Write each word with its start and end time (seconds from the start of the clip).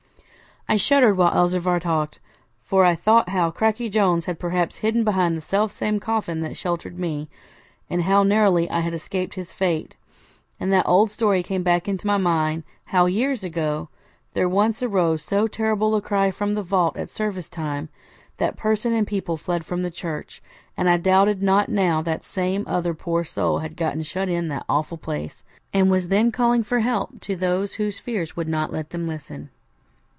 I 0.69 0.77
shuddered 0.77 1.17
while 1.17 1.33
Elzevir 1.35 1.81
talked, 1.81 2.19
for 2.63 2.85
I 2.85 2.95
thought 2.95 3.27
how 3.27 3.51
Cracky 3.51 3.89
Jones 3.89 4.23
had 4.23 4.39
perhaps 4.39 4.77
hidden 4.77 5.03
behind 5.03 5.35
the 5.35 5.41
self 5.41 5.69
same 5.69 5.99
coffin 5.99 6.39
that 6.43 6.55
sheltered 6.55 6.97
me, 6.97 7.29
and 7.89 8.03
how 8.03 8.23
narrowly 8.23 8.69
I 8.69 8.79
had 8.79 8.93
escaped 8.93 9.33
his 9.33 9.51
fate. 9.51 9.97
And 10.61 10.71
that 10.71 10.87
old 10.87 11.11
story 11.11 11.43
came 11.43 11.61
back 11.61 11.89
into 11.89 12.07
my 12.07 12.15
mind, 12.15 12.63
how, 12.85 13.05
years 13.05 13.43
ago, 13.43 13.89
there 14.33 14.47
once 14.47 14.81
arose 14.81 15.23
so 15.23 15.45
terrible 15.45 15.93
a 15.93 16.01
cry 16.01 16.31
from 16.31 16.53
the 16.53 16.63
vault 16.63 16.95
at 16.95 17.09
service 17.09 17.49
time, 17.49 17.89
that 18.37 18.55
parson 18.55 18.93
and 18.93 19.05
people 19.05 19.35
fled 19.35 19.65
from 19.65 19.81
the 19.81 19.91
church; 19.91 20.41
and 20.77 20.89
I 20.89 20.95
doubted 20.95 21.43
not 21.43 21.67
now 21.67 22.01
that 22.03 22.23
some 22.23 22.63
other 22.65 22.93
poor 22.93 23.25
soul 23.25 23.59
had 23.59 23.75
got 23.75 24.01
shut 24.05 24.29
in 24.29 24.47
that 24.47 24.63
awful 24.69 24.97
place, 24.97 25.43
and 25.73 25.91
was 25.91 26.07
then 26.07 26.31
calling 26.31 26.63
for 26.63 26.79
help 26.79 27.19
to 27.23 27.35
those 27.35 27.73
whose 27.73 27.99
fears 27.99 28.37
would 28.37 28.47
not 28.47 28.71
let 28.71 28.91
them 28.91 29.05
listen. 29.05 29.49